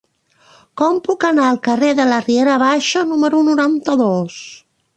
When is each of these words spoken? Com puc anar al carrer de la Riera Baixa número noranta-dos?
Com 0.81 0.95
puc 1.07 1.25
anar 1.29 1.43
al 1.49 1.59
carrer 1.67 1.91
de 2.01 2.07
la 2.13 2.19
Riera 2.29 2.55
Baixa 2.65 3.07
número 3.13 3.43
noranta-dos? 3.51 4.43